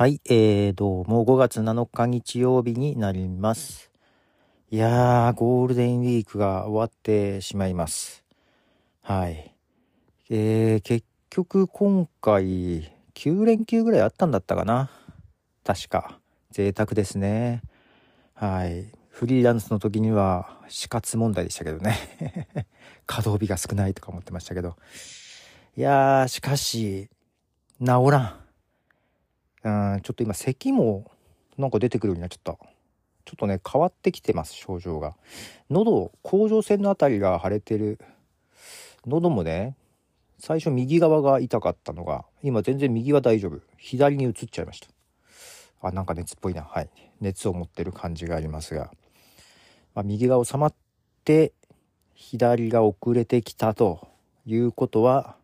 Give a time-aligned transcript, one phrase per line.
[0.00, 3.90] はい、えー、どうも5月7日日曜日になります。
[4.70, 8.24] いやー、ゴールデンウィークが終わってしまいます。
[9.02, 9.54] はい。
[10.30, 14.88] えー、結局今回、9連休ぐらいあったんだったかな。
[15.64, 16.18] 確か。
[16.50, 17.60] 贅沢ですね。
[18.32, 18.86] はい。
[19.10, 22.66] フリーランスの時には死活問題でしたけどね。
[23.04, 24.76] 稼働日が少ないとか思ってましたけど。
[25.76, 27.10] いやー、しかし、
[27.80, 28.39] 治らん。
[29.62, 31.10] うん、ちょっと今咳も
[31.58, 32.58] なんか出てくるようになっちゃった。
[33.24, 35.14] ちょっとね、変わってきてます、症状が。
[35.68, 37.98] 喉、甲状腺のあたりが腫れてる。
[39.06, 39.76] 喉もね、
[40.38, 43.60] 最初右側が痛かったのが、今全然右は大丈夫。
[43.76, 44.88] 左に移っちゃいました。
[45.82, 46.62] あ、なんか熱っぽいな。
[46.62, 46.90] はい。
[47.20, 48.90] 熱を持ってる感じがありますが。
[49.94, 50.74] まあ、右が収まっ
[51.24, 51.52] て、
[52.14, 54.08] 左が遅れてきたと
[54.46, 55.36] いうことは、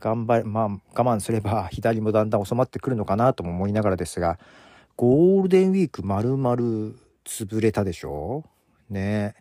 [0.00, 0.80] 頑張、まあ、我
[1.16, 4.38] 慢すれば 左もだんだん収まってくるのかなとも思いながらですが、
[4.96, 6.54] ゴールデンウィーク丸々
[7.24, 8.44] 潰れたでしょ？
[8.88, 9.34] ね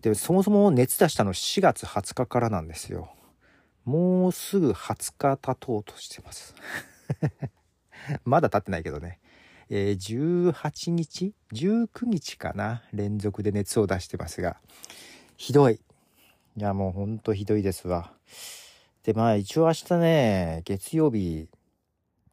[0.00, 3.10] で、そもそも熱出したの4月20日からなんですよ。
[3.84, 6.54] もうすぐ20日経とうとしてます。
[8.24, 9.18] まだ経ってないけどね。
[9.68, 12.82] えー、18日 ?19 日かな？
[12.92, 14.56] 連続で熱を出してますが。
[15.36, 15.80] ひどい。
[16.56, 18.12] いや、もうほんとひどいですわ。
[19.12, 21.48] で、まあ一応明日ね、月曜日、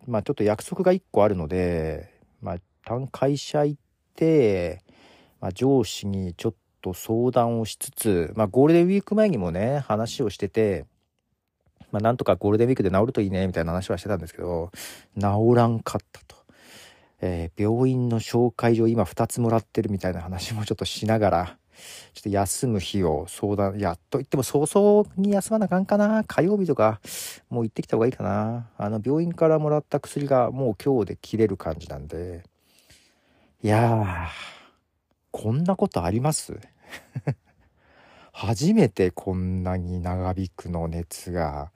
[0.05, 3.81] まあちょっと約束が1個あるので、まあ会社行っ
[4.15, 4.83] て、
[5.41, 10.85] まあ上司にちょっと相談をしつつ、まあゴールデンウィーク前にもね、話をしてて、
[11.91, 14.71] まあなんとかゴールデンウィークで治るといいね、みたいな話はしてたんですけど、
[15.19, 16.37] 治らんかったと。
[17.19, 21.57] えー病院の紹介状今2つもらってるみたいな話もちょっとしながら、
[22.13, 26.23] ちょっと休む日を相談、やっと言っても早々に休まなあかんかな。
[26.23, 26.99] 火曜日とか、
[27.49, 28.69] もう行ってきた方がいいかな。
[28.77, 32.43] あの、病院からもらった薬がもう今日で切れる感じなんで。
[33.63, 34.27] いやー、
[35.31, 36.59] こんなことあります？
[38.31, 41.71] 初めてこんなに長引くの熱が。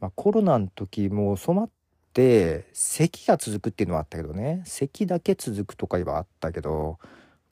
[0.00, 1.70] まあ、コロナの時もう染まっ
[2.12, 4.62] て、咳が続くっていうのはあったけどね。
[4.66, 6.98] 咳だけ続くとかはあったけど、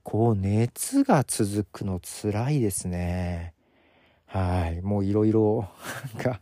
[0.02, 3.54] こう熱が続くの辛いですね。
[4.26, 4.82] はい。
[4.82, 5.68] もういろいろ
[6.18, 6.40] が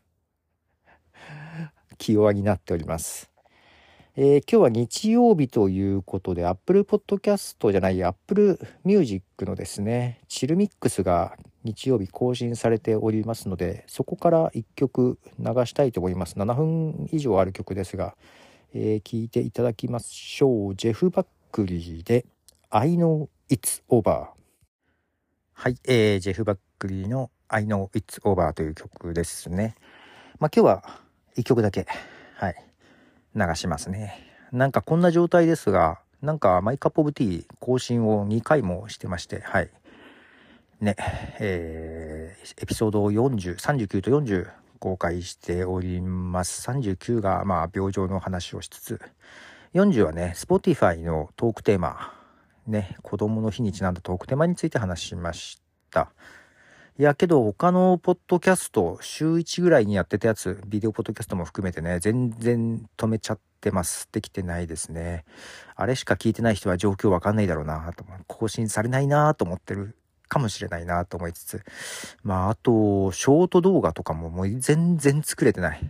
[1.99, 3.31] 気弱になっております。
[4.17, 16.37] えー今日は日曜日ということで Apple Podcast じゃない Apple Music のですね、チルミックスが日曜日更新されておりますので、そこから1曲流したいと思います。
[16.37, 18.17] 7分以上ある曲ですが、
[18.73, 20.75] えー聞いていただきましょう。
[20.75, 22.25] ジェフ・バックリーで
[22.71, 24.29] I know it's over
[25.53, 29.75] はい、えー、ジェフ・バックリーの I know it's over という曲ですね。
[30.39, 31.01] まあ今日は
[31.37, 31.87] 1曲だけ、
[32.37, 32.55] はい、
[33.35, 34.15] 流しますね。
[34.53, 39.71] なんかこんな状態ですが、なんかマイカップオブティー更新を2回もしてまして、はい。
[40.81, 40.97] ね、
[41.41, 46.67] えー、エピソード40、39と40公開しております。
[46.71, 49.01] 39がまあ病状の話をしつつ、
[49.75, 52.20] 40はね、Spotify のトークテーマ、
[52.67, 55.61] ね、子供の日にちなんだトークテーマについて話しまし
[55.91, 56.13] た。
[56.99, 64.09] いやけど他のポッドキャスト週1ぐらいにやってたやつ、ビデオポッドキャストも含めてね、全然止めちゃってます。
[64.13, 65.25] できてないですね。
[65.77, 68.05] あれしか聞いてない人は状況わかんないだろうなと。
[68.27, 69.97] 更新されないなと思ってる
[70.29, 71.63] かもしれないなと思いつつ。
[72.23, 75.81] まああと、ショート動画とかももう全然作れてない。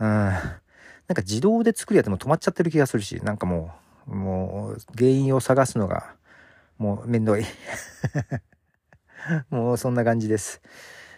[0.00, 0.06] うん。
[0.06, 6.14] なんか自動で作るやつも止まっちゃってる気がするし、なんかもう、もう原因を探すのが
[6.78, 7.44] もうめんどい。
[9.50, 10.62] もうそんな感じです。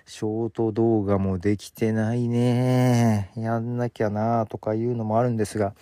[0.07, 3.31] ショート動画もできてないね。
[3.37, 5.75] やんなきゃなとかいうのもあるんですが、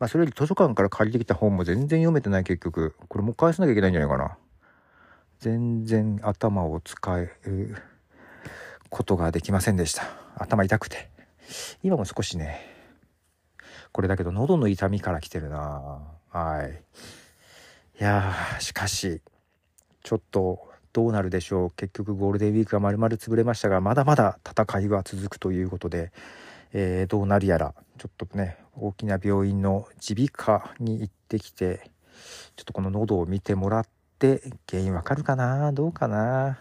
[0.00, 2.96] まあそれより図書館から借りてきた本も全然読めてない結局。
[3.08, 4.36] これもう返さなきゃいけないんじゃないかな。
[5.38, 7.76] 全然頭を使える
[8.90, 10.02] ことができませんでした。
[10.36, 11.10] 頭痛くて。
[11.82, 12.75] 今も少しね、
[13.96, 16.82] これだけど喉の痛みから来てるなはい。
[17.98, 19.22] いやー、しかし、
[20.02, 21.70] ちょっとどうなるでしょう。
[21.70, 26.12] 結局ゴールデンウィークが丸々潰れましたが、まだまだ戦いは続くということで、
[26.74, 31.90] えーどうなるやら、ちょっとね、大きな病院の耳鼻科に行ってきて、
[32.54, 33.86] ちょっとこの喉を見てもらっ
[34.18, 35.72] て、原因わかるかな？
[35.72, 36.58] どうかな？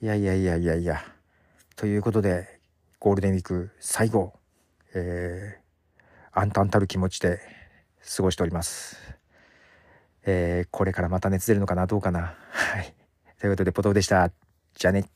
[0.00, 1.02] いやいやいやいやいや。
[1.74, 2.60] ということで、
[3.00, 4.34] ゴールデンウィーク最後、
[4.94, 5.65] えー、
[6.38, 7.40] 暗淡たる気持ちで
[8.14, 8.98] 過ごしております。
[10.26, 12.94] えーこれからまた熱出るのかなどうかなはい。
[13.40, 14.30] ということで、ポトフでした。
[14.74, 15.06] じゃあね。